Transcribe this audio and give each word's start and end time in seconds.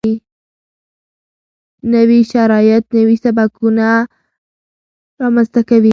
نوي 1.93 2.19
شرایط 2.33 2.83
نوي 2.97 3.15
سبکونه 3.23 3.87
رامنځته 5.21 5.61
کوي. 5.69 5.89